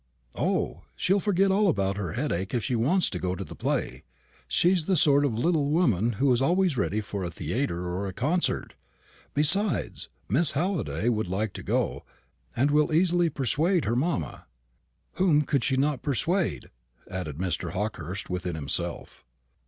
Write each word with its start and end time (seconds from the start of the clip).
"O, 0.33 0.81
she'll 0.95 1.19
forget 1.19 1.51
all 1.51 1.67
about 1.67 1.95
her 1.97 2.13
headache 2.13 2.55
if 2.55 2.63
she 2.63 2.75
wants 2.75 3.07
to 3.11 3.19
go 3.19 3.35
to 3.35 3.43
the 3.43 3.53
play. 3.53 4.01
She's 4.47 4.85
the 4.85 4.95
sort 4.95 5.23
of 5.23 5.37
little 5.37 5.69
woman 5.69 6.13
who 6.13 6.33
is 6.33 6.41
always 6.41 6.75
ready 6.75 7.01
for 7.01 7.23
a 7.23 7.29
theatre 7.29 7.85
or 7.87 8.07
a 8.07 8.11
concert. 8.13 8.73
Besides, 9.35 10.09
Miss 10.27 10.53
Halliday 10.53 11.07
may 11.07 11.21
like 11.25 11.53
to 11.53 11.61
go, 11.61 12.03
and 12.55 12.71
will 12.71 12.91
easily 12.91 13.29
persuade 13.29 13.85
her 13.85 13.95
mamma. 13.95 14.47
Whom 15.17 15.43
could 15.43 15.63
she 15.63 15.77
not 15.77 16.01
persuade?" 16.01 16.71
added 17.07 17.37
Mr. 17.37 17.73
Hawkehurst 17.73 18.27
within 18.27 18.55
himself. 18.55 19.23